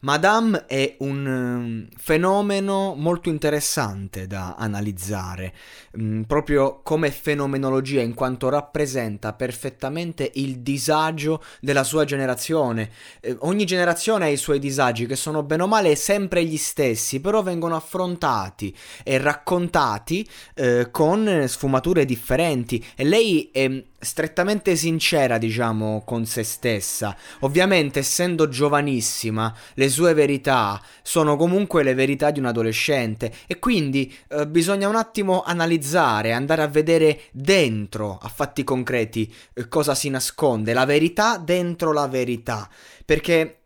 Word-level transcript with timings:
Madame 0.00 0.66
è 0.66 0.96
un 0.98 1.26
um, 1.26 1.88
fenomeno 1.96 2.94
molto 2.94 3.30
interessante 3.30 4.26
da 4.26 4.54
analizzare, 4.54 5.54
mm, 5.98 6.22
proprio 6.22 6.80
come 6.82 7.10
fenomenologia, 7.10 8.02
in 8.02 8.12
quanto 8.12 8.50
rappresenta 8.50 9.32
perfettamente 9.32 10.30
il 10.34 10.58
disagio 10.58 11.42
della 11.60 11.82
sua 11.82 12.04
generazione. 12.04 12.90
Eh, 13.20 13.36
ogni 13.40 13.64
generazione 13.64 14.26
ha 14.26 14.28
i 14.28 14.36
suoi 14.36 14.58
disagi, 14.58 15.06
che 15.06 15.16
sono 15.16 15.42
bene 15.42 15.62
o 15.62 15.66
male 15.66 15.96
sempre 15.96 16.44
gli 16.44 16.58
stessi, 16.58 17.20
però 17.20 17.42
vengono 17.42 17.74
affrontati 17.74 18.76
e 19.02 19.16
raccontati 19.16 20.28
eh, 20.56 20.88
con 20.90 21.44
sfumature 21.48 22.04
differenti. 22.04 22.84
E 22.94 23.04
lei 23.04 23.48
è 23.50 23.84
strettamente 23.98 24.76
sincera, 24.76 25.38
diciamo, 25.38 26.02
con 26.04 26.26
se 26.26 26.42
stessa. 26.42 27.16
Ovviamente, 27.40 28.00
essendo 28.00 28.48
giovanissima, 28.48 29.54
le 29.74 29.88
sue 29.88 30.14
verità 30.14 30.80
sono 31.02 31.36
comunque 31.36 31.82
le 31.82 31.94
verità 31.94 32.30
di 32.30 32.38
un 32.38 32.46
adolescente 32.46 33.32
e 33.46 33.58
quindi 33.58 34.14
eh, 34.28 34.46
bisogna 34.46 34.88
un 34.88 34.96
attimo 34.96 35.42
analizzare, 35.42 36.32
andare 36.32 36.62
a 36.62 36.68
vedere 36.68 37.22
dentro, 37.32 38.18
a 38.20 38.28
fatti 38.28 38.64
concreti, 38.64 39.32
eh, 39.54 39.68
cosa 39.68 39.94
si 39.94 40.08
nasconde, 40.10 40.72
la 40.72 40.84
verità 40.84 41.38
dentro 41.38 41.92
la 41.92 42.06
verità, 42.08 42.68
perché 43.04 43.60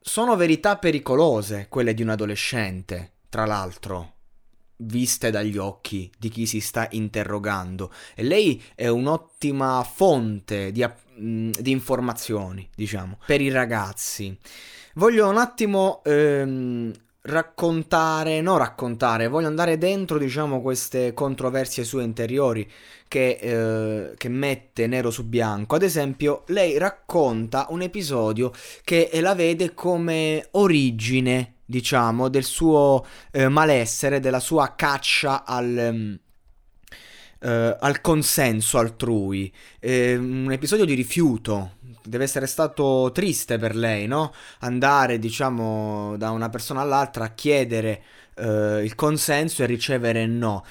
sono 0.00 0.36
verità 0.36 0.76
pericolose 0.78 1.66
quelle 1.68 1.94
di 1.94 2.02
un 2.02 2.08
adolescente, 2.10 3.12
tra 3.28 3.46
l'altro 3.46 4.14
viste 4.82 5.30
dagli 5.30 5.56
occhi 5.56 6.10
di 6.18 6.28
chi 6.28 6.46
si 6.46 6.60
sta 6.60 6.86
interrogando 6.90 7.92
e 8.14 8.22
lei 8.22 8.62
è 8.74 8.88
un'ottima 8.88 9.82
fonte 9.82 10.72
di, 10.72 10.86
di 11.14 11.70
informazioni, 11.70 12.68
diciamo, 12.74 13.18
per 13.26 13.40
i 13.40 13.50
ragazzi. 13.50 14.36
Voglio 14.94 15.28
un 15.28 15.38
attimo 15.38 16.02
ehm, 16.04 16.92
raccontare, 17.22 18.40
no 18.40 18.56
raccontare, 18.56 19.28
voglio 19.28 19.46
andare 19.46 19.78
dentro, 19.78 20.18
diciamo, 20.18 20.60
queste 20.60 21.12
controversie 21.14 21.84
sue 21.84 22.02
interiori 22.02 22.68
che, 23.06 23.38
eh, 23.40 24.14
che, 24.16 24.28
mette 24.28 24.86
nero 24.86 25.10
su 25.10 25.24
bianco. 25.26 25.74
Ad 25.76 25.82
esempio, 25.82 26.42
lei 26.48 26.78
racconta 26.78 27.66
un 27.70 27.82
episodio 27.82 28.52
che 28.84 29.10
la 29.20 29.34
vede 29.34 29.74
come 29.74 30.48
origine, 30.52 31.51
diciamo, 31.64 32.28
del 32.28 32.44
suo 32.44 33.04
eh, 33.30 33.48
malessere, 33.48 34.20
della 34.20 34.40
sua 34.40 34.74
caccia 34.74 35.44
al... 35.44 35.90
Um, 35.92 36.18
al 37.44 38.00
consenso 38.00 38.78
altrui, 38.78 39.52
eh, 39.80 40.14
un 40.16 40.52
episodio 40.52 40.84
di 40.84 40.94
rifiuto. 40.94 41.72
Deve 42.04 42.22
essere 42.22 42.46
stato 42.46 43.10
triste 43.12 43.58
per 43.58 43.74
lei, 43.74 44.06
no? 44.06 44.32
Andare, 44.60 45.18
diciamo, 45.18 46.16
da 46.16 46.30
una 46.30 46.48
persona 46.50 46.82
all'altra 46.82 47.24
a 47.24 47.34
chiedere 47.34 48.02
uh, 48.36 48.78
il 48.78 48.94
consenso 48.94 49.62
e 49.62 49.66
ricevere 49.66 50.26
no. 50.26 50.64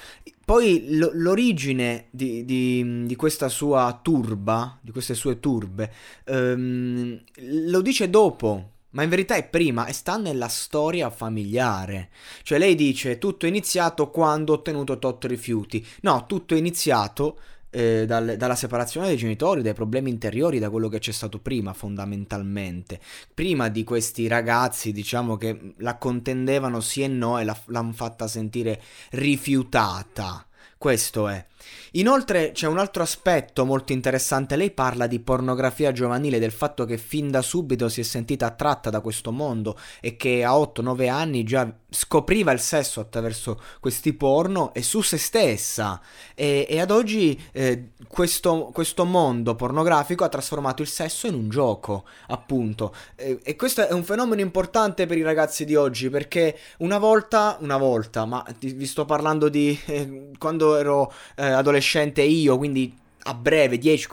Poi 0.44 0.96
l- 0.96 1.10
l'origine 1.14 2.06
di, 2.10 2.44
di, 2.44 3.06
di, 3.06 3.16
questa 3.16 3.48
sua 3.48 3.98
turba, 4.02 4.78
di 4.80 4.90
queste 4.90 5.14
sue 5.14 5.40
turbe, 5.40 5.92
um, 6.26 7.20
lo 7.36 7.80
dice 7.80 8.10
dopo, 8.10 8.71
ma 8.92 9.02
in 9.02 9.10
verità 9.10 9.34
è 9.34 9.46
prima 9.46 9.86
e 9.86 9.92
sta 9.92 10.16
nella 10.16 10.48
storia 10.48 11.10
familiare. 11.10 12.10
Cioè 12.42 12.58
lei 12.58 12.74
dice 12.74 13.18
tutto 13.18 13.46
è 13.46 13.48
iniziato 13.48 14.10
quando 14.10 14.52
ho 14.52 14.56
ottenuto 14.56 14.98
tot 14.98 15.24
rifiuti. 15.24 15.86
No, 16.02 16.24
tutto 16.26 16.54
è 16.54 16.58
iniziato 16.58 17.38
eh, 17.70 18.04
dal, 18.06 18.36
dalla 18.36 18.54
separazione 18.54 19.08
dei 19.08 19.16
genitori, 19.16 19.62
dai 19.62 19.72
problemi 19.72 20.10
interiori, 20.10 20.58
da 20.58 20.70
quello 20.70 20.88
che 20.88 20.98
c'è 20.98 21.12
stato 21.12 21.38
prima 21.40 21.72
fondamentalmente. 21.72 23.00
Prima 23.32 23.68
di 23.68 23.82
questi 23.82 24.28
ragazzi, 24.28 24.92
diciamo 24.92 25.36
che 25.36 25.74
la 25.78 25.96
contendevano 25.96 26.80
sì 26.80 27.02
e 27.02 27.08
no 27.08 27.38
e 27.38 27.44
la, 27.44 27.58
l'hanno 27.66 27.92
fatta 27.92 28.28
sentire 28.28 28.80
rifiutata. 29.10 30.46
Questo 30.76 31.28
è. 31.28 31.46
Inoltre 31.92 32.52
c'è 32.52 32.66
un 32.66 32.78
altro 32.78 33.02
aspetto 33.02 33.64
molto 33.64 33.92
interessante, 33.92 34.56
lei 34.56 34.70
parla 34.70 35.06
di 35.06 35.20
pornografia 35.20 35.92
giovanile, 35.92 36.38
del 36.38 36.52
fatto 36.52 36.84
che 36.84 36.98
fin 36.98 37.30
da 37.30 37.42
subito 37.42 37.88
si 37.88 38.00
è 38.00 38.04
sentita 38.04 38.46
attratta 38.46 38.90
da 38.90 39.00
questo 39.00 39.32
mondo 39.32 39.78
e 40.00 40.16
che 40.16 40.44
a 40.44 40.52
8-9 40.52 41.08
anni 41.08 41.44
già 41.44 41.70
scopriva 41.92 42.52
il 42.52 42.60
sesso 42.60 43.00
attraverso 43.00 43.60
questi 43.78 44.14
porno 44.14 44.72
e 44.74 44.82
su 44.82 45.02
se 45.02 45.18
stessa. 45.18 46.00
E, 46.34 46.66
e 46.68 46.80
ad 46.80 46.90
oggi 46.90 47.40
eh, 47.52 47.90
questo, 48.08 48.70
questo, 48.72 49.04
mondo 49.04 49.54
pornografico 49.54 50.24
ha 50.24 50.28
trasformato 50.28 50.82
il 50.82 50.88
sesso 50.88 51.26
in 51.26 51.34
un 51.34 51.48
gioco 51.48 52.04
appunto. 52.28 52.94
E, 53.14 53.38
e, 53.42 53.56
questo 53.56 53.86
è 53.86 53.92
un 53.92 54.04
fenomeno 54.04 54.40
importante 54.40 55.06
per 55.06 55.18
i 55.18 55.22
ragazzi 55.22 55.64
di 55.64 55.74
oggi 55.74 56.08
perché 56.08 56.58
una 56.78 56.98
volta, 56.98 57.58
una 57.60 57.76
volta, 57.76 58.24
ma 58.24 58.44
vi 58.58 58.86
sto 58.86 59.04
parlando 59.04 59.48
di 59.48 59.78
eh, 59.86 60.30
quando 60.38 60.76
ero 60.76 61.12
eh, 61.36 61.44
adolescente 61.52 62.22
io, 62.22 62.56
quindi 62.56 62.94
a 63.24 63.34
breve, 63.34 63.78
10, 63.78 64.08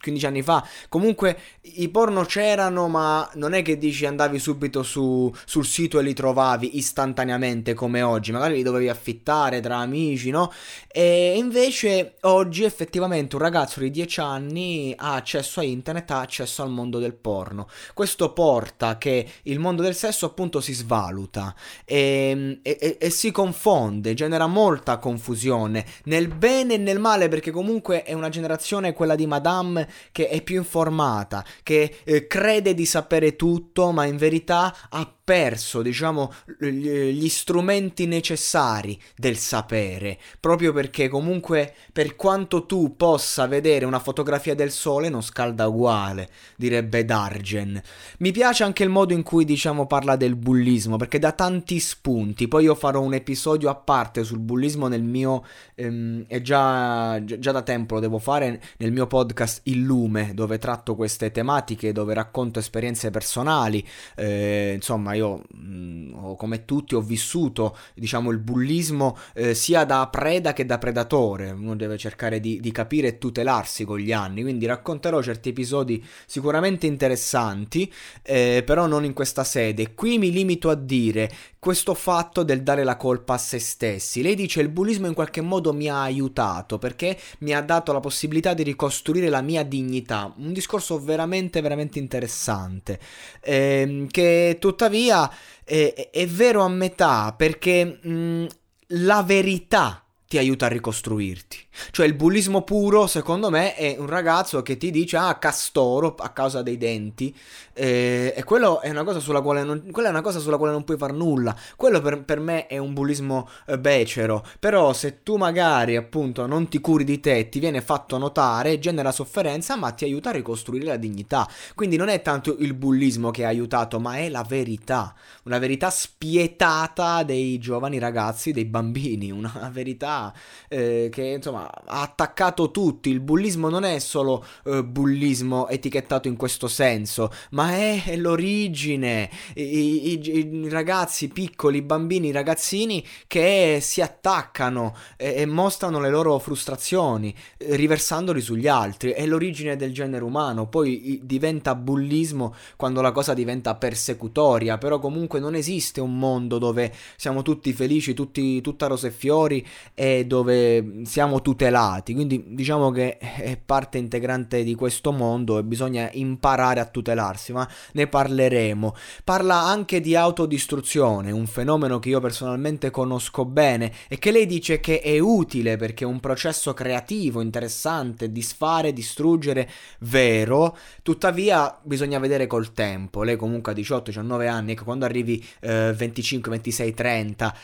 15, 0.00 0.20
15 0.20 0.26
anni 0.26 0.42
fa. 0.42 0.66
Comunque 0.88 1.38
i 1.76 1.88
porno 1.88 2.24
c'erano, 2.24 2.88
ma 2.88 3.28
non 3.34 3.52
è 3.52 3.62
che 3.62 3.78
dici 3.78 4.06
andavi 4.06 4.38
subito 4.38 4.82
su, 4.82 5.32
sul 5.44 5.64
sito 5.64 5.98
e 5.98 6.02
li 6.02 6.14
trovavi 6.14 6.76
istantaneamente 6.78 7.74
come 7.74 8.02
oggi. 8.02 8.32
Magari 8.32 8.56
li 8.56 8.62
dovevi 8.62 8.88
affittare 8.88 9.60
tra 9.60 9.76
amici, 9.76 10.30
no? 10.30 10.52
E 10.88 11.34
invece 11.36 12.16
oggi 12.22 12.64
effettivamente 12.64 13.36
un 13.36 13.42
ragazzo 13.42 13.80
di 13.80 13.90
10 13.90 14.20
anni 14.20 14.94
ha 14.96 15.14
accesso 15.14 15.60
a 15.60 15.64
internet, 15.64 16.10
ha 16.10 16.20
accesso 16.20 16.62
al 16.62 16.70
mondo 16.70 16.98
del 16.98 17.14
porno. 17.14 17.68
Questo 17.94 18.32
porta 18.32 18.98
che 18.98 19.26
il 19.42 19.58
mondo 19.58 19.82
del 19.82 19.94
sesso 19.94 20.26
appunto 20.26 20.60
si 20.60 20.72
svaluta 20.72 21.54
e, 21.84 22.58
e, 22.62 22.96
e 22.98 23.10
si 23.10 23.30
confonde, 23.30 24.14
genera 24.14 24.46
molta 24.46 24.98
confusione 24.98 25.84
nel 26.04 26.28
bene 26.28 26.74
e 26.74 26.78
nel 26.78 26.98
male 26.98 27.28
perché 27.28 27.50
comunque 27.50 28.02
è 28.02 28.12
una 28.12 28.28
generazione, 28.28 28.92
quella 28.92 29.14
di 29.14 29.26
Madame, 29.26 29.88
che 30.12 30.28
è 30.28 30.42
più 30.42 30.56
informata, 30.56 31.44
che 31.62 31.98
eh, 32.04 32.26
crede 32.26 32.74
di 32.74 32.86
sapere 32.86 33.36
tutto, 33.36 33.92
ma 33.92 34.04
in 34.04 34.16
verità 34.16 34.74
ha 34.88 35.14
perso, 35.30 35.80
diciamo, 35.80 36.32
gli 36.58 37.28
strumenti 37.28 38.06
necessari 38.06 39.00
del 39.14 39.36
sapere, 39.36 40.18
proprio 40.40 40.72
perché 40.72 41.08
comunque 41.08 41.72
per 41.92 42.16
quanto 42.16 42.66
tu 42.66 42.96
possa 42.96 43.46
vedere 43.46 43.84
una 43.84 44.00
fotografia 44.00 44.56
del 44.56 44.72
sole 44.72 45.08
non 45.08 45.22
scalda 45.22 45.68
uguale, 45.68 46.30
direbbe 46.56 47.04
Dargen. 47.04 47.80
Mi 48.18 48.32
piace 48.32 48.64
anche 48.64 48.82
il 48.82 48.88
modo 48.88 49.12
in 49.12 49.22
cui, 49.22 49.44
diciamo, 49.44 49.86
parla 49.86 50.16
del 50.16 50.34
bullismo, 50.34 50.96
perché 50.96 51.20
dà 51.20 51.30
tanti 51.30 51.78
spunti, 51.78 52.48
poi 52.48 52.64
io 52.64 52.74
farò 52.74 53.00
un 53.00 53.14
episodio 53.14 53.70
a 53.70 53.76
parte 53.76 54.24
sul 54.24 54.40
bullismo 54.40 54.88
nel 54.88 55.04
mio, 55.04 55.44
ehm, 55.76 56.24
è 56.26 56.40
già, 56.40 57.22
già 57.24 57.52
da 57.52 57.62
tempo 57.62 57.94
lo 57.94 58.00
devo 58.00 58.18
fare, 58.18 58.60
nel 58.78 58.90
mio 58.90 59.06
podcast 59.06 59.60
Il 59.64 59.79
Il 59.80 59.86
lume, 59.86 60.32
dove 60.34 60.58
tratto 60.58 60.94
queste 60.94 61.30
tematiche, 61.30 61.92
dove 61.92 62.14
racconto 62.14 62.58
esperienze 62.58 63.10
personali. 63.10 63.86
Eh, 64.14 64.72
insomma, 64.74 65.14
io 65.14 65.42
mh, 65.48 65.58
mm, 65.58 66.34
come 66.36 66.64
tutti 66.64 66.94
ho 66.94 67.00
vissuto, 67.00 67.76
diciamo, 67.94 68.30
il 68.30 68.38
bullismo 68.38 69.16
eh, 69.34 69.54
sia 69.54 69.84
da 69.84 70.06
preda 70.10 70.52
che 70.52 70.66
da 70.66 70.78
predatore. 70.78 71.50
Uno 71.50 71.76
deve 71.76 71.96
cercare 71.96 72.40
di, 72.40 72.60
di 72.60 72.72
capire 72.72 73.08
e 73.08 73.18
tutelarsi 73.18 73.84
con 73.84 73.98
gli 73.98 74.12
anni. 74.12 74.42
Quindi 74.42 74.66
racconterò 74.66 75.22
certi 75.22 75.50
episodi 75.50 76.04
sicuramente 76.26 76.86
interessanti, 76.86 77.92
eh, 78.22 78.62
però 78.64 78.86
non 78.86 79.04
in 79.04 79.12
questa 79.12 79.44
sede. 79.44 79.94
Qui 79.94 80.18
mi 80.18 80.30
limito 80.30 80.70
a 80.70 80.74
dire 80.74 81.30
questo 81.60 81.92
fatto 81.92 82.42
del 82.42 82.62
dare 82.62 82.84
la 82.84 82.96
colpa 82.96 83.34
a 83.34 83.38
se 83.38 83.58
stessi. 83.58 84.22
Lei 84.22 84.34
dice 84.34 84.62
il 84.62 84.70
bullismo 84.70 85.06
in 85.06 85.14
qualche 85.14 85.42
modo 85.42 85.74
mi 85.74 85.88
ha 85.88 86.00
aiutato 86.00 86.78
perché 86.78 87.18
mi 87.40 87.52
ha 87.52 87.60
dato 87.60 87.92
la 87.92 88.00
possibilità 88.00 88.54
di 88.54 88.62
ricostruire 88.62 89.28
la 89.28 89.42
mia 89.42 89.62
dignità. 89.62 90.32
Un 90.38 90.54
discorso 90.54 90.98
veramente, 90.98 91.60
veramente 91.60 91.98
interessante. 91.98 92.98
Eh, 93.42 94.06
che 94.10 94.56
tuttavia 94.58 95.30
è, 95.62 96.08
è, 96.10 96.26
vero 96.26 96.62
a 96.62 96.68
metà 96.68 97.34
perché 97.36 97.84
mh, 97.84 98.46
la 98.88 99.22
verità 99.22 100.02
ti 100.30 100.38
aiuta 100.38 100.66
a 100.66 100.68
ricostruirti. 100.68 101.58
Cioè 101.90 102.06
il 102.06 102.14
bullismo 102.14 102.62
puro, 102.62 103.08
secondo 103.08 103.50
me, 103.50 103.74
è 103.74 103.96
un 103.98 104.06
ragazzo 104.06 104.62
che 104.62 104.76
ti 104.76 104.92
dice 104.92 105.16
ah 105.16 105.36
castoro 105.38 106.14
a 106.16 106.28
causa 106.28 106.62
dei 106.62 106.78
denti 106.78 107.34
eh, 107.72 108.32
e 108.36 108.44
quello 108.44 108.80
è 108.80 108.90
una 108.90 109.02
cosa 109.02 109.18
sulla 109.18 109.40
quale 109.40 109.64
non, 109.64 109.88
quella 109.90 110.06
è 110.06 110.10
una 110.12 110.20
cosa 110.20 110.38
sulla 110.38 110.56
quale 110.56 110.70
non 110.70 110.84
puoi 110.84 110.96
far 110.98 111.12
nulla. 111.12 111.56
Quello 111.74 112.00
per, 112.00 112.22
per 112.22 112.38
me 112.38 112.68
è 112.68 112.78
un 112.78 112.92
bullismo 112.92 113.48
eh, 113.66 113.76
becero. 113.80 114.46
Però 114.60 114.92
se 114.92 115.24
tu 115.24 115.34
magari 115.34 115.96
appunto 115.96 116.46
non 116.46 116.68
ti 116.68 116.78
curi 116.78 117.02
di 117.02 117.18
te, 117.18 117.48
ti 117.48 117.58
viene 117.58 117.80
fatto 117.80 118.16
notare, 118.16 118.78
genera 118.78 119.10
sofferenza, 119.10 119.74
ma 119.76 119.90
ti 119.90 120.04
aiuta 120.04 120.28
a 120.28 120.34
ricostruire 120.34 120.84
la 120.84 120.96
dignità. 120.96 121.48
Quindi 121.74 121.96
non 121.96 122.08
è 122.08 122.22
tanto 122.22 122.54
il 122.60 122.74
bullismo 122.74 123.32
che 123.32 123.44
ha 123.44 123.48
aiutato, 123.48 123.98
ma 123.98 124.18
è 124.18 124.28
la 124.28 124.44
verità. 124.46 125.12
Una 125.42 125.58
verità 125.58 125.90
spietata 125.90 127.24
dei 127.24 127.58
giovani 127.58 127.98
ragazzi, 127.98 128.52
dei 128.52 128.66
bambini. 128.66 129.32
Una 129.32 129.70
verità 129.72 130.19
eh, 130.68 131.08
che 131.10 131.22
insomma 131.22 131.70
ha 131.70 132.02
attaccato 132.02 132.70
tutti. 132.70 133.10
Il 133.10 133.20
bullismo 133.20 133.68
non 133.68 133.84
è 133.84 133.98
solo 133.98 134.44
eh, 134.64 134.84
bullismo 134.84 135.68
etichettato 135.68 136.28
in 136.28 136.36
questo 136.36 136.68
senso, 136.68 137.30
ma 137.50 137.76
è, 137.76 138.16
l'origine. 138.16 139.30
I, 139.54 140.12
i, 140.12 140.38
I, 140.38 140.68
ragazzi 140.68 141.28
piccoli, 141.28 141.78
i 141.78 141.82
bambini, 141.82 142.28
i 142.28 142.32
ragazzini 142.32 143.04
che 143.26 143.78
si 143.80 144.00
attaccano 144.00 144.94
e, 145.16 145.34
e 145.36 145.46
mostrano 145.46 146.00
le 146.00 146.10
loro 146.10 146.38
frustrazioni, 146.38 147.34
eh, 147.56 147.76
riversandoli 147.76 148.40
sugli 148.40 148.68
altri. 148.68 149.12
È 149.12 149.24
l'origine 149.26 149.76
del 149.76 149.92
genere 149.92 150.24
umano. 150.24 150.68
Poi 150.68 151.12
i, 151.12 151.20
diventa 151.22 151.74
bullismo 151.74 152.54
quando 152.76 153.00
la 153.00 153.12
cosa 153.12 153.34
diventa 153.34 153.74
persecutoria. 153.74 154.78
Però 154.78 154.98
comunque 154.98 155.40
non 155.40 155.54
esiste 155.54 156.00
un 156.00 156.18
mondo 156.18 156.58
dove 156.58 156.92
siamo 157.16 157.42
tutti 157.42 157.72
felici, 157.72 158.14
tutti, 158.14 158.60
tutta 158.60 158.86
rose 158.86 159.08
e 159.08 159.10
fiori 159.10 159.66
e 159.94 160.09
dove 160.26 161.02
siamo 161.04 161.40
tutelati, 161.40 162.14
quindi 162.14 162.44
diciamo 162.48 162.90
che 162.90 163.18
è 163.18 163.56
parte 163.56 163.98
integrante 163.98 164.62
di 164.62 164.74
questo 164.74 165.12
mondo 165.12 165.58
e 165.58 165.64
bisogna 165.64 166.08
imparare 166.12 166.80
a 166.80 166.86
tutelarsi, 166.86 167.52
ma 167.52 167.68
ne 167.92 168.06
parleremo. 168.06 168.94
Parla 169.24 169.62
anche 169.62 170.00
di 170.00 170.14
autodistruzione, 170.14 171.30
un 171.30 171.46
fenomeno 171.46 171.98
che 171.98 172.10
io 172.10 172.20
personalmente 172.20 172.90
conosco 172.90 173.44
bene 173.44 173.92
e 174.08 174.18
che 174.18 174.30
lei 174.30 174.46
dice 174.46 174.80
che 174.80 175.00
è 175.00 175.18
utile 175.18 175.76
perché 175.76 176.04
è 176.04 176.06
un 176.06 176.20
processo 176.20 176.74
creativo, 176.74 177.40
interessante, 177.40 178.32
disfare, 178.32 178.92
distruggere, 178.92 179.68
vero, 180.00 180.76
tuttavia 181.02 181.78
bisogna 181.82 182.18
vedere 182.18 182.46
col 182.46 182.72
tempo. 182.72 183.22
Lei 183.22 183.36
comunque 183.36 183.72
ha 183.72 183.74
18-19 183.74 184.48
anni, 184.48 184.72
ecco, 184.72 184.84
quando 184.84 185.04
arrivi 185.04 185.44
eh, 185.60 185.92
25, 185.94 186.50
26, 186.50 186.94
30 186.94 187.54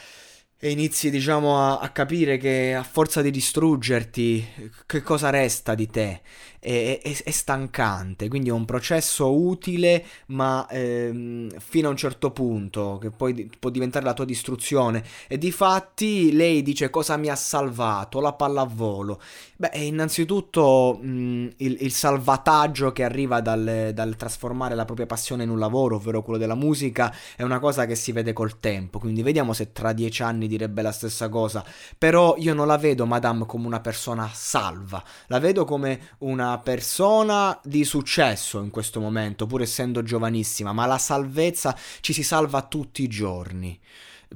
e 0.58 0.70
inizi, 0.70 1.11
diciamo, 1.11 1.58
a, 1.58 1.79
a, 1.81 1.91
capire 1.91 2.38
che 2.38 2.75
a 2.75 2.82
forza 2.82 3.20
di 3.20 3.31
distruggerti, 3.31 4.73
che 4.87 5.03
cosa 5.03 5.29
resta 5.29 5.75
di 5.75 5.87
te? 5.87 6.23
È, 6.58 6.99
è, 7.03 7.23
è 7.25 7.31
stancante, 7.31 8.29
quindi 8.29 8.49
è 8.49 8.53
un 8.53 8.64
processo 8.64 9.35
utile, 9.37 10.03
ma 10.29 10.67
ehm, 10.70 11.50
fino 11.58 11.88
a 11.88 11.91
un 11.91 11.97
certo 11.99 12.31
punto, 12.31 12.97
che 12.99 13.11
poi 13.11 13.50
può 13.58 13.69
diventare 13.69 14.06
la 14.06 14.14
tua 14.14 14.25
distruzione. 14.25 15.05
E 15.29 15.37
di 15.37 15.53
fatti 15.53 16.32
lei 16.32 16.62
dice 16.62 16.88
cosa 16.88 17.19
mi 17.19 17.29
ha 17.29 17.37
salvato, 17.37 18.20
la 18.20 18.32
pallavolo. 18.32 19.20
Beh, 19.56 19.73
innanzitutto 19.75 20.99
mh, 21.00 21.49
il, 21.58 21.76
il, 21.81 21.93
salvataggio 21.93 22.93
che 22.93 23.05
arriva 23.05 23.41
dal, 23.41 23.91
dal 23.93 24.17
trasformare 24.17 24.75
la 24.75 24.85
propria 24.87 25.06
passione 25.06 25.44
in 25.44 25.50
un 25.50 25.58
lavoro, 25.58 25.97
ovvero 25.97 26.23
quello 26.23 26.38
della 26.38 26.55
musica, 26.55 27.14
è 27.37 27.43
una 27.43 27.58
cosa 27.58 27.85
che 27.87 27.94
si 27.94 28.12
vede 28.12 28.32
col 28.32 28.58
tempo. 28.58 28.99
Quindi 28.99 29.23
vediamo 29.23 29.53
se 29.53 29.73
tra 29.73 29.93
dieci 29.93 30.23
anni 30.23 30.45
mi 30.46 30.48
direbbe 30.48 30.82
la 30.82 30.93
stessa 30.93 31.28
cosa, 31.28 31.64
però 31.98 32.37
io 32.38 32.54
non 32.54 32.66
la 32.66 32.78
vedo 32.78 33.04
Madame 33.04 33.44
come 33.46 33.66
una 33.66 33.81
persona 33.81 34.31
salva, 34.32 35.02
la 35.26 35.38
vedo 35.40 35.64
come 35.64 36.14
una 36.19 36.58
persona 36.58 37.58
di 37.62 37.84
successo 37.84 38.62
in 38.62 38.70
questo 38.70 39.00
momento, 39.00 39.46
pur 39.46 39.62
essendo 39.62 40.02
giovanissima, 40.02 40.72
ma 40.72 40.87
la 40.87 40.98
salvezza 40.98 41.76
ci 42.00 42.12
si 42.12 42.22
salva 42.22 42.62
tutti 42.62 43.02
i 43.02 43.08
giorni 43.08 43.78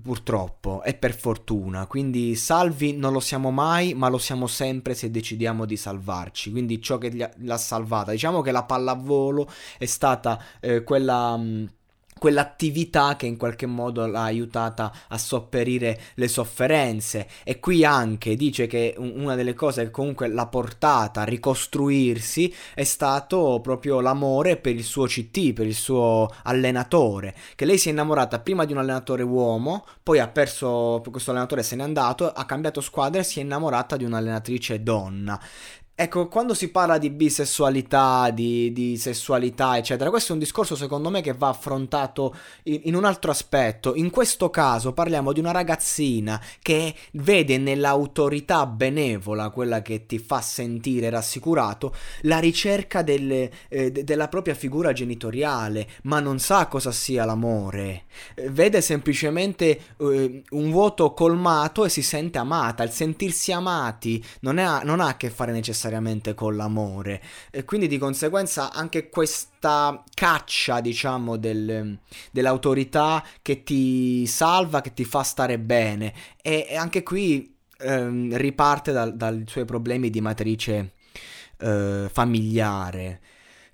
purtroppo 0.02 0.82
e 0.84 0.94
per 0.94 1.14
fortuna. 1.14 1.86
Quindi 1.86 2.36
salvi 2.36 2.96
non 2.96 3.12
lo 3.12 3.20
siamo 3.20 3.50
mai 3.50 3.94
ma 3.94 4.08
lo 4.08 4.18
siamo 4.18 4.46
sempre 4.46 4.94
se 4.94 5.10
decidiamo 5.10 5.64
di 5.64 5.76
salvarci. 5.76 6.50
Quindi 6.50 6.80
ciò 6.80 6.98
che 6.98 7.32
l'ha 7.36 7.58
salvata. 7.58 8.12
Diciamo 8.12 8.40
che 8.40 8.52
la 8.52 8.64
pallavolo 8.64 9.48
è 9.78 9.86
stata 9.86 10.40
eh, 10.60 10.82
quella 10.84 11.36
mh, 11.36 11.68
quell'attività 12.20 13.16
che 13.16 13.24
in 13.24 13.38
qualche 13.38 13.64
modo 13.64 14.04
l'ha 14.04 14.24
aiutata 14.24 14.92
a 15.08 15.16
sopperire 15.16 15.98
le 16.16 16.28
sofferenze 16.28 17.26
e 17.44 17.58
qui 17.58 17.82
anche 17.82 18.36
dice 18.36 18.66
che 18.66 18.94
una 18.98 19.34
delle 19.34 19.54
cose 19.54 19.84
che 19.84 19.90
comunque 19.90 20.28
l'ha 20.28 20.46
portata 20.46 21.22
a 21.22 21.24
ricostruirsi 21.24 22.54
è 22.74 22.84
stato 22.84 23.60
proprio 23.62 24.00
l'amore 24.00 24.58
per 24.58 24.74
il 24.74 24.84
suo 24.84 25.06
CT, 25.06 25.54
per 25.54 25.66
il 25.66 25.74
suo 25.74 26.28
allenatore, 26.42 27.34
che 27.54 27.64
lei 27.64 27.78
si 27.78 27.88
è 27.88 27.92
innamorata 27.92 28.40
prima 28.40 28.66
di 28.66 28.72
un 28.72 28.80
allenatore 28.80 29.22
uomo, 29.22 29.86
poi 30.02 30.18
ha 30.18 30.28
perso 30.28 31.02
questo 31.10 31.30
allenatore 31.30 31.62
se 31.62 31.74
n'è 31.74 31.82
andato, 31.82 32.30
ha 32.30 32.44
cambiato 32.44 32.82
squadra 32.82 33.22
e 33.22 33.24
si 33.24 33.38
è 33.38 33.42
innamorata 33.42 33.96
di 33.96 34.04
un'allenatrice 34.04 34.82
donna. 34.82 35.40
Ecco, 36.02 36.28
quando 36.28 36.54
si 36.54 36.70
parla 36.70 36.96
di 36.96 37.10
bisessualità, 37.10 38.30
di, 38.30 38.72
di, 38.72 38.96
sessualità, 38.96 39.76
eccetera, 39.76 40.08
questo 40.08 40.30
è 40.30 40.32
un 40.32 40.38
discorso 40.38 40.74
secondo 40.74 41.10
me 41.10 41.20
che 41.20 41.34
va 41.34 41.48
affrontato 41.48 42.34
in, 42.62 42.80
in, 42.84 42.94
un 42.94 43.04
altro 43.04 43.30
aspetto. 43.30 43.94
In 43.94 44.08
questo 44.08 44.48
caso 44.48 44.94
parliamo 44.94 45.34
di 45.34 45.40
una 45.40 45.50
ragazzina 45.50 46.40
che 46.62 46.94
vede 47.12 47.58
nell'autorità 47.58 48.64
benevola, 48.64 49.50
quella 49.50 49.82
che 49.82 50.06
ti 50.06 50.18
fa 50.18 50.40
sentire 50.40 51.10
rassicurato, 51.10 51.94
la 52.22 52.38
ricerca 52.38 53.02
del, 53.02 53.50
eh, 53.68 53.92
della 53.92 54.28
propria 54.28 54.54
figura 54.54 54.94
genitoriale, 54.94 55.86
ma 56.04 56.18
non 56.18 56.38
sa 56.38 56.66
cosa 56.66 56.92
sia 56.92 57.26
l'amore. 57.26 58.04
Vede 58.48 58.80
semplicemente 58.80 59.78
eh, 59.98 60.42
un 60.48 60.70
vuoto 60.70 61.12
colmato 61.12 61.84
e 61.84 61.90
si 61.90 62.00
sente 62.00 62.38
amata. 62.38 62.84
Il 62.84 62.90
sentirsi 62.90 63.52
amati 63.52 64.24
non, 64.40 64.56
è, 64.56 64.82
non 64.84 65.00
ha 65.00 65.08
a 65.08 65.16
che 65.18 65.28
fare 65.28 65.52
necessariamente 65.52 65.88
necessariamente 65.90 66.34
con 66.34 66.56
l'amore. 66.56 67.20
E 67.50 67.64
quindi 67.64 67.88
di 67.88 67.98
conseguenza 67.98 68.72
anche 68.72 69.08
questa 69.08 70.02
caccia 70.14 70.80
diciamo 70.80 71.36
del, 71.36 71.98
dell'autorità 72.30 73.24
che 73.42 73.62
ti 73.62 74.26
salva, 74.26 74.80
che 74.80 74.94
ti 74.94 75.04
fa 75.04 75.22
stare 75.22 75.58
bene. 75.58 76.14
E, 76.40 76.66
e 76.68 76.76
anche 76.76 77.02
qui 77.02 77.54
ehm, 77.78 78.36
riparte 78.36 78.92
dai 79.14 79.44
suoi 79.46 79.64
problemi 79.64 80.10
di 80.10 80.20
matrice 80.20 80.92
eh, 81.58 82.08
familiare 82.10 83.20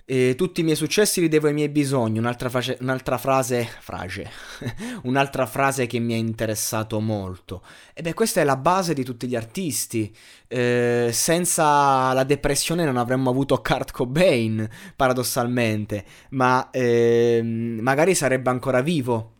e 0.09 0.37
tutti 0.37 0.61
i 0.61 0.63
miei 0.63 0.77
successi 0.77 1.21
li 1.21 1.27
devo 1.29 1.49
ai 1.49 1.53
miei 1.53 1.69
bisogni. 1.69 2.19
Un'altra, 2.19 2.49
face, 2.49 2.79
un'altra 2.81 3.19
frase, 3.19 3.69
frase, 3.81 4.31
un'altra 5.03 5.47
frase 5.47 5.87
che 5.87 5.99
mi 5.99 6.15
ha 6.15 6.17
interessato 6.17 7.01
molto. 7.01 7.63
E 7.93 8.03
beh, 8.03 8.15
questa 8.15 8.41
è 8.41 8.45
la 8.45 8.57
base 8.57 8.95
di 8.95 9.03
tutti 9.03 9.27
gli 9.27 9.35
artisti. 9.35 10.15
Eh, 10.47 11.11
senza 11.13 12.13
la 12.13 12.23
depressione 12.23 12.85
non 12.85 12.97
avremmo 12.97 13.31
avuto 13.31 13.61
Kurt 13.61 13.91
Cobain, 13.91 14.69
paradossalmente, 14.95 16.05
ma 16.31 16.71
eh, 16.71 17.41
magari 17.43 18.15
sarebbe 18.15 18.51
ancora 18.51 18.81
vivo 18.83 19.33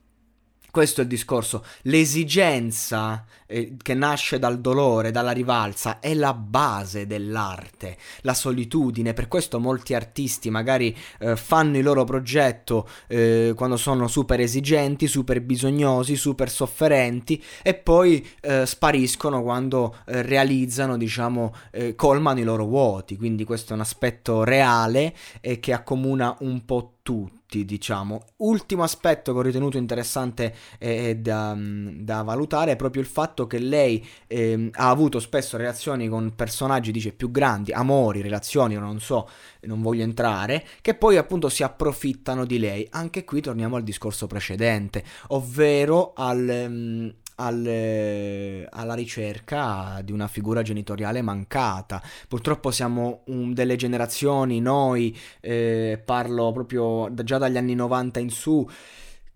questo 0.77 1.01
è 1.01 1.05
il 1.05 1.09
discorso. 1.09 1.65
L'esigenza 1.85 3.25
eh, 3.47 3.77
che 3.81 3.95
nasce 3.95 4.39
dal 4.39 4.61
dolore, 4.61 5.11
dalla 5.11 5.31
rivalsa, 5.31 6.01
è 6.01 6.13
la 6.13 6.35
base 6.35 7.07
dell'arte, 7.07 7.97
la 8.21 8.35
solitudine. 8.35 9.15
Per 9.15 9.27
questo 9.27 9.59
molti 9.59 9.95
artisti 9.95 10.51
magari 10.51 10.95
eh, 11.21 11.35
fanno 11.35 11.79
il 11.79 11.83
loro 11.83 12.05
progetto 12.05 12.87
eh, 13.07 13.55
quando 13.57 13.79
sono 13.79 14.07
super 14.07 14.39
esigenti, 14.39 15.07
super 15.07 15.41
bisognosi, 15.41 16.15
super 16.15 16.51
sofferenti 16.51 17.43
e 17.63 17.73
poi 17.73 18.29
eh, 18.43 18.67
spariscono 18.67 19.43
quando 19.43 19.97
eh, 20.05 20.21
realizzano, 20.21 20.99
diciamo, 20.99 21.55
eh, 21.71 21.95
colmano 21.95 22.39
i 22.41 22.45
loro 22.45 22.67
vuoti. 22.67 23.17
Quindi 23.17 23.45
questo 23.45 23.73
è 23.73 23.77
un 23.77 23.81
aspetto 23.81 24.45
reale 24.45 25.15
che 25.41 25.73
accomuna 25.73 26.37
un 26.41 26.67
po' 26.67 26.96
tutti 27.07 27.65
diciamo. 27.65 28.21
Ultimo 28.39 28.83
aspetto 28.83 29.33
che 29.33 29.39
ho 29.39 29.43
ritenuto 29.43 29.79
interessante 29.79 30.53
eh, 30.79 31.15
da, 31.15 31.57
da, 31.57 32.23
valutare 32.23 32.73
è 32.73 32.77
proprio 32.77 33.01
il 33.01 33.07
fatto 33.07 33.47
che 33.47 33.61
lei 33.61 34.05
eh, 34.27 34.71
ha 34.73 34.89
avuto 34.89 35.21
spesso 35.21 35.57
relazioni 35.57 36.09
con 36.09 36.35
personaggi, 36.35 36.91
dice, 36.91 37.13
più 37.13 37.31
grandi, 37.31 37.71
amori, 37.71 38.23
relazioni, 38.23 38.75
non 38.75 38.99
so, 38.99 39.29
non 39.61 39.81
voglio 39.81 40.03
entrare, 40.03 40.67
che 40.81 40.95
poi 40.95 41.17
appunto 41.17 41.49
si 41.49 41.63
approfittano 41.63 42.45
di 42.45 42.59
lei. 42.59 42.85
Anche 42.91 43.25
qui 43.25 43.41
torniamo 43.41 43.77
al 43.77 43.85
discorso 43.85 44.27
precedente, 44.27 45.05
ovvero 45.29 46.13
al... 46.17 47.15
Um, 47.37 47.45
alle, 47.47 48.67
alla 48.71 48.95
ricerca 48.95 50.01
di 50.03 50.13
una 50.13 50.29
figura 50.29 50.63
genitoriale 50.63 51.23
mancata. 51.23 52.03
Purtroppo 52.29 52.71
siamo 52.71 53.23
un, 53.27 53.53
delle 53.53 53.77
generazioni, 53.77 54.61
noi, 54.61 55.17
eh, 55.41 56.01
parlo 56.05 56.53
proprio 56.53 57.09
da, 57.11 57.23
già 57.23 57.39
dagli 57.39 57.57
anni 57.57 57.75
90 57.75 58.21
in 58.21 58.31
su, 58.31 58.69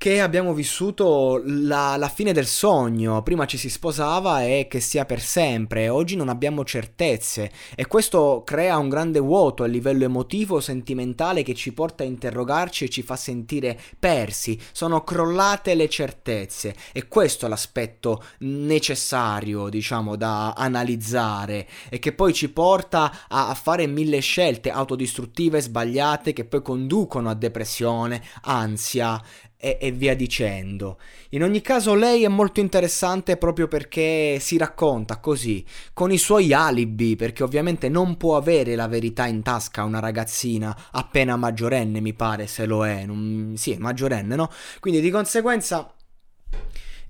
che 0.01 0.23
abbiamo 0.23 0.55
vissuto 0.55 1.43
la, 1.45 1.95
la, 1.99 2.09
fine 2.09 2.33
del 2.33 2.47
sogno, 2.47 3.23
prima 3.23 3.45
ci 3.45 3.59
si 3.59 3.69
sposava 3.69 4.43
e 4.43 4.67
che 4.67 4.81
sia 4.81 5.05
per 5.05 5.21
sempre, 5.21 5.91
oggi 5.91 6.17
non 6.17 6.31
abbiamo 6.31 6.65
certezze. 6.65 7.51
E 7.75 7.87
questo 7.87 8.43
crea 8.43 8.79
un 8.79 8.89
grande 8.89 9.19
vuoto 9.19 9.63
a 9.63 9.67
livello 9.67 10.05
emotivo, 10.05 10.59
sentimentale 10.59 11.43
che 11.43 11.53
ci 11.53 11.75
porta 11.75 12.03
a 12.03 12.07
interrogarci 12.07 12.87
e 12.87 12.89
ci 12.89 13.03
fa 13.03 13.15
sentire 13.15 13.79
persi, 13.99 14.59
sono 14.73 15.05
crollate 15.05 15.75
le 15.75 15.91
certezze. 15.91 16.75
E 16.93 17.07
questo 17.07 17.45
è 17.45 17.51
l'aspetto 17.51 18.25
necessario, 18.39 19.69
diciamo, 19.69 20.17
da 20.17 20.53
analizzare. 20.53 21.69
E 21.91 21.99
che 21.99 22.15
poi 22.15 22.33
ci 22.33 22.49
porta 22.49 23.27
a, 23.29 23.51
a 23.51 23.55
fare 23.55 23.87
mille 23.87 24.21
scelte 24.21 24.71
autodistruttive 24.71 25.61
sbagliate 25.61 26.33
che 26.33 26.47
poi 26.47 26.63
conducono 26.63 27.29
a 27.29 27.35
depressione, 27.35 28.23
ansia 28.45 29.23
e, 29.61 29.77
e, 29.81 29.93
via 29.93 30.17
dicendo. 30.17 30.99
In 31.31 31.43
ogni 31.43 31.61
caso 31.61 31.95
lei 31.95 32.25
è 32.25 32.29
molto 32.29 32.61
interessante 32.61 33.37
proprio 33.37 33.69
perché 33.69 34.39
si 34.41 34.57
racconta 34.57 35.19
così, 35.19 35.65
con 35.93 36.11
i 36.11 36.19
suoi 36.19 36.53
alibi, 36.53 37.15
perché 37.15 37.43
ovviamente 37.43 37.89
non 37.89 38.17
può 38.17 38.37
avere 38.37 38.75
la 38.75 38.89
verità 38.89 39.27
in 39.27 39.43
tasca 39.43 39.85
una 39.85 40.01
ragazzina 40.01 40.77
appena 40.91 41.37
maggiorenne, 41.37 42.01
mi 42.01 42.15
pare, 42.15 42.47
se 42.47 42.65
lo 42.65 42.87
è. 42.87 43.05
Non... 43.05 43.53
Sì, 43.57 43.77
maggiorenne, 43.79 44.35
no? 44.35 44.51
Quindi 44.81 45.01
di 45.01 45.11
conseguenza 45.11 45.95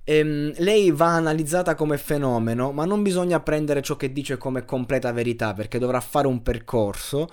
Ehm, 0.04 0.52
lei 0.58 0.90
va 0.90 1.14
analizzata 1.14 1.74
come 1.74 1.98
fenomeno, 1.98 2.72
ma 2.72 2.84
non 2.84 3.02
bisogna 3.02 3.40
prendere 3.40 3.82
ciò 3.82 3.96
che 3.96 4.12
dice 4.12 4.36
come 4.38 4.64
completa 4.64 5.12
verità, 5.12 5.52
perché 5.54 5.78
dovrà 5.78 6.00
fare 6.00 6.26
un 6.26 6.42
percorso 6.42 7.28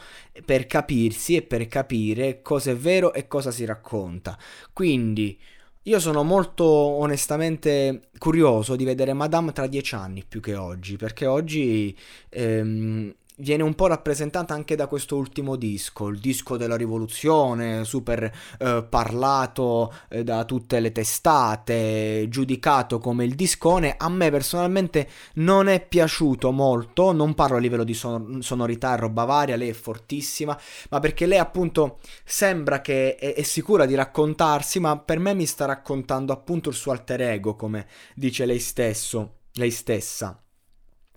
per 0.46 0.68
capirsi 0.68 1.36
e 1.36 1.42
per 1.42 1.68
capire 1.68 2.42
cosa 2.42 2.72
è 2.72 2.76
vero 2.76 3.14
e 3.14 3.28
cosa 3.28 3.52
si 3.52 3.66
racconta. 3.66 4.38
Quindi 4.74 5.40
io 5.84 6.00
sono 6.00 6.24
molto 6.24 6.66
onestamente 6.66 8.10
curioso 8.18 8.76
di 8.76 8.84
vedere 8.84 9.14
Madame 9.14 9.54
tra 9.54 9.68
dieci 9.68 9.96
anni 9.96 10.24
più 10.28 10.42
che 10.42 10.56
oggi, 10.56 10.98
perché 10.98 11.26
oggi 11.26 11.98
ehm, 12.30 13.14
viene 13.38 13.64
un 13.64 13.76
po' 13.76 13.88
rappresentata 13.88 14.54
anche 14.54 14.76
da 14.76 14.88
questo 14.88 15.16
ultimo 15.16 15.56
disco, 15.56 16.08
il 16.08 16.20
disco 16.20 16.58
della 16.58 16.76
rivoluzione, 16.76 17.84
super 17.84 18.32
eh, 18.60 18.86
parlato 18.90 19.94
eh, 20.10 20.24
da 20.24 20.46
tutte 20.46 20.80
le 20.80 20.92
testate, 20.92 22.26
giudicato 22.30 23.00
come 23.00 23.26
il 23.26 23.36
discone. 23.36 23.96
A 23.98 24.10
me 24.10 24.32
personalmente 24.32 25.10
non 25.36 25.68
è 25.68 25.86
piaciuto 25.86 26.52
molto, 26.52 27.12
non 27.12 27.34
parlo 27.34 27.58
a 27.58 27.60
livello 27.60 27.84
di 27.84 27.94
son- 27.94 28.42
sonorità 28.42 28.94
e 28.94 28.98
roba 28.98 29.26
varia, 29.26 29.56
lei 29.56 29.70
è 29.70 29.74
fortissima, 29.74 30.58
ma 30.90 31.00
perché 31.00 31.26
lei 31.26 31.40
appunto 31.40 32.00
sembra 32.24 32.82
che 32.82 33.16
è, 33.16 33.34
è 33.36 33.44
sicura 33.44 33.86
di 33.86 33.96
raccontarsi, 33.96 34.80
ma 34.80 34.98
per 34.98 35.20
me 35.20 35.34
mi 35.34 35.46
sta 35.46 35.66
raccontando 35.66 36.34
appunto 36.34 36.70
il 36.70 36.76
suo 36.76 36.92
alter 36.92 37.22
ego, 37.22 37.56
come 37.56 37.88
dice 38.16 38.46
lei 38.46 38.60
stesso, 38.60 39.36
lei 39.54 39.72
stessa 39.72 40.42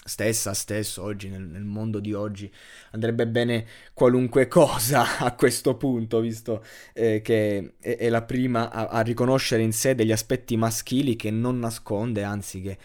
stessa, 0.02 0.54
stesso, 0.54 1.02
oggi 1.02 1.28
nel, 1.28 1.42
nel, 1.42 1.64
mondo 1.64 2.00
di 2.00 2.12
oggi 2.12 2.50
andrebbe 2.92 3.26
bene 3.26 3.66
qualunque 3.92 4.46
cosa 4.48 5.18
a 5.18 5.34
questo 5.34 5.76
punto, 5.76 6.20
visto 6.20 6.64
eh, 6.94 7.20
che 7.22 7.74
è, 7.78 7.96
è, 7.96 8.08
la 8.08 8.22
prima 8.22 8.70
a, 8.70 8.86
a, 8.86 9.00
riconoscere 9.02 9.62
in 9.62 9.72
sé 9.72 9.94
degli 9.94 10.12
aspetti 10.12 10.56
maschili 10.56 11.16
che 11.16 11.30
non 11.30 11.58
nasconde, 11.58 12.22
anzi 12.22 12.62
che 12.62 12.78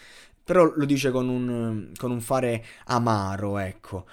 però 0.44 0.64
lo 0.76 0.84
dice 0.84 1.10
con 1.10 1.28
un, 1.28 1.90
con 1.96 2.12
un 2.12 2.20
fare 2.20 2.64
amaro, 2.84 3.58
ecco. 3.58 4.06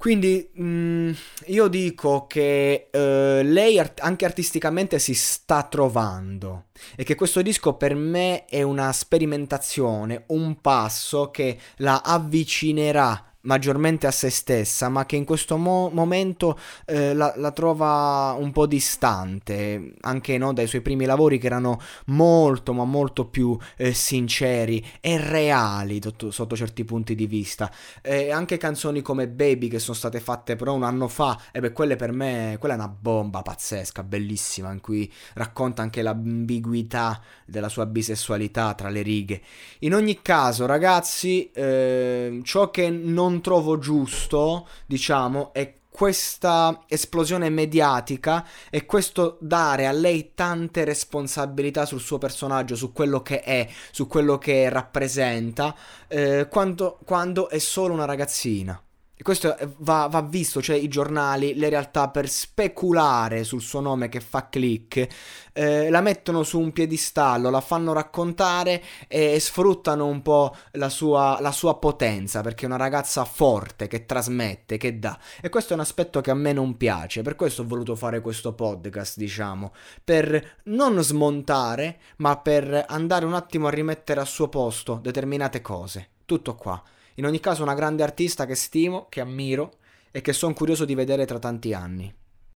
Quindi 0.00 0.48
mh, 0.54 0.64
mm, 0.64 1.10
io 1.48 1.68
dico 1.68 2.26
che 2.26 2.88
uh, 2.90 2.98
lei 3.44 3.78
art- 3.78 4.00
anche 4.00 4.24
artisticamente 4.24 4.98
si 4.98 5.12
sta 5.12 5.64
trovando 5.64 6.68
e 6.96 7.04
che 7.04 7.14
questo 7.14 7.42
disco 7.42 7.74
per 7.74 7.94
me 7.94 8.46
è 8.46 8.62
una 8.62 8.92
sperimentazione, 8.92 10.24
un 10.28 10.58
passo 10.62 11.30
che 11.30 11.58
la 11.76 12.00
avvicinerà 12.02 13.29
maggiormente 13.42 14.06
a 14.06 14.10
se 14.10 14.30
stessa, 14.30 14.88
ma 14.88 15.06
che 15.06 15.16
in 15.16 15.24
questo 15.24 15.56
mo- 15.56 15.90
momento 15.92 16.58
eh, 16.86 17.14
la-, 17.14 17.32
la, 17.36 17.50
trova 17.52 18.36
un 18.38 18.52
po' 18.52 18.66
distante, 18.66 19.94
anche 20.00 20.38
no, 20.38 20.52
dai 20.52 20.66
suoi 20.66 20.80
primi 20.82 21.04
lavori 21.04 21.38
che 21.38 21.46
erano 21.46 21.80
molto, 22.06 22.72
ma 22.72 22.84
molto 22.84 23.26
più 23.26 23.56
eh, 23.76 23.92
sinceri 23.92 24.84
e 25.00 25.18
reali 25.18 26.00
sotto, 26.02 26.30
sotto 26.30 26.56
certi 26.56 26.84
punti 26.84 27.14
di 27.14 27.26
vista. 27.26 27.70
E 28.02 28.30
anche 28.30 28.56
canzoni 28.56 29.02
come 29.02 29.28
Baby 29.28 29.68
che 29.68 29.78
sono 29.78 29.96
state 29.96 30.20
fatte 30.20 30.56
però 30.56 30.74
un 30.74 30.82
anno 30.82 31.08
fa, 31.08 31.40
e 31.52 31.60
beh, 31.60 31.72
quelle 31.72 31.96
per 31.96 32.12
me, 32.12 32.56
quella 32.58 32.74
è 32.74 32.78
una 32.78 32.88
bomba 32.88 33.42
pazzesca, 33.42 34.02
bellissima, 34.02 34.72
in 34.72 34.80
cui 34.80 35.10
racconta 35.34 35.82
anche 35.82 36.02
l'ambiguità 36.02 37.20
della 37.46 37.68
sua 37.68 37.86
bisessualità 37.86 38.74
tra 38.74 38.88
le 38.88 39.02
righe. 39.02 39.40
In 39.80 39.94
ogni 39.94 40.20
caso, 40.22 40.66
ragazzi, 40.66 41.50
eh, 41.52 42.40
ciò 42.42 42.70
che 42.70 42.90
non 42.90 43.29
non 43.30 43.40
trovo 43.40 43.78
giusto, 43.78 44.66
diciamo, 44.86 45.52
è 45.52 45.74
questa 45.88 46.84
esplosione 46.86 47.48
mediatica 47.48 48.46
e 48.70 48.86
questo 48.86 49.38
dare 49.40 49.86
a 49.86 49.92
lei 49.92 50.32
tante 50.34 50.84
responsabilità 50.84 51.84
sul 51.84 52.00
suo 52.00 52.18
personaggio, 52.18 52.74
su 52.74 52.92
quello 52.92 53.22
che 53.22 53.40
è, 53.40 53.68
su 53.92 54.06
quello 54.06 54.38
che 54.38 54.68
rappresenta, 54.68 55.74
eh, 56.08 56.48
quando, 56.50 56.98
quando 57.04 57.48
è 57.48 57.58
solo 57.58 57.94
una 57.94 58.04
ragazzina. 58.04 58.80
E 59.20 59.22
questo 59.22 59.54
va, 59.80 60.06
va, 60.10 60.22
visto, 60.22 60.62
cioè 60.62 60.76
i 60.76 60.88
giornali, 60.88 61.54
le 61.54 61.68
realtà 61.68 62.08
per 62.08 62.26
speculare 62.26 63.44
sul 63.44 63.60
suo 63.60 63.80
nome 63.80 64.08
che 64.08 64.18
fa 64.18 64.48
click, 64.48 65.06
eh, 65.52 65.90
la 65.90 66.00
mettono 66.00 66.42
su 66.42 66.58
un 66.58 66.72
piedistallo, 66.72 67.50
la 67.50 67.60
fanno 67.60 67.92
raccontare 67.92 68.82
e 69.08 69.38
sfruttano 69.38 70.06
un 70.06 70.22
po' 70.22 70.56
la 70.72 70.88
sua, 70.88 71.36
la 71.42 71.52
sua 71.52 71.78
potenza, 71.78 72.40
perché 72.40 72.62
è 72.62 72.68
una 72.68 72.78
ragazza 72.78 73.26
forte, 73.26 73.88
che 73.88 74.06
trasmette, 74.06 74.78
che 74.78 74.98
dà. 74.98 75.18
E 75.42 75.50
questo 75.50 75.72
è 75.72 75.76
un 75.76 75.82
aspetto 75.82 76.22
che 76.22 76.30
a 76.30 76.34
me 76.34 76.54
non 76.54 76.78
piace, 76.78 77.20
per 77.20 77.36
questo 77.36 77.60
ho 77.60 77.66
voluto 77.66 77.96
fare 77.96 78.22
questo 78.22 78.54
podcast, 78.54 79.18
diciamo, 79.18 79.74
per 80.02 80.60
non 80.64 80.98
smontare, 81.02 81.98
ma 82.16 82.38
per 82.38 82.86
andare 82.88 83.26
un 83.26 83.34
attimo 83.34 83.66
a 83.66 83.70
rimettere 83.70 84.20
al 84.20 84.26
suo 84.26 84.48
posto 84.48 84.98
determinate 85.02 85.60
cose. 85.60 86.08
Tutto 86.24 86.54
qua. 86.54 86.82
In 87.20 87.26
ogni 87.26 87.38
caso 87.38 87.62
una 87.62 87.74
grande 87.74 88.02
artista 88.02 88.46
che 88.46 88.54
stimo, 88.54 89.04
che 89.10 89.20
ammiro 89.20 89.74
e 90.10 90.22
che 90.22 90.32
sono 90.32 90.54
curioso 90.54 90.86
di 90.86 90.94
vedere 90.94 91.26
tra 91.26 91.38
tanti 91.38 91.74
anni. 91.74 92.10